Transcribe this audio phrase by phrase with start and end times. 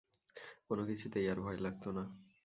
[0.67, 2.03] কোনোকিছুতেই আর ভয় লাগত না।